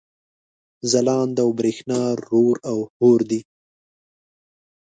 [0.91, 3.41] ځلاند او برېښنا رور او حور دي